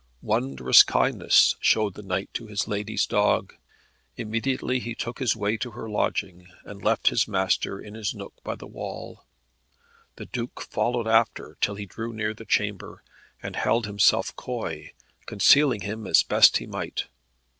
Wondrous 0.23 0.81
kindness 0.81 1.55
showed 1.59 1.93
the 1.93 2.01
knight 2.01 2.33
to 2.33 2.47
his 2.47 2.67
lady's 2.67 3.05
dog. 3.05 3.53
Immediately 4.17 4.79
he 4.79 4.95
took 4.95 5.19
his 5.19 5.35
way 5.35 5.57
to 5.57 5.73
her 5.77 5.87
lodging, 5.87 6.47
and 6.65 6.83
left 6.83 7.09
his 7.09 7.27
master 7.27 7.79
in 7.79 7.93
his 7.93 8.15
nook 8.15 8.33
by 8.43 8.55
the 8.55 8.65
wall. 8.65 9.25
The 10.15 10.25
Duke 10.25 10.59
followed 10.63 11.05
after 11.05 11.55
till 11.61 11.75
he 11.75 11.85
drew 11.85 12.13
near 12.13 12.33
the 12.33 12.45
chamber, 12.45 13.03
and 13.43 13.55
held 13.55 13.85
himself 13.85 14.35
coy, 14.35 14.93
concealing 15.27 15.81
him 15.81 16.07
as 16.07 16.23
best 16.23 16.57
he 16.57 16.65
might. 16.65 17.05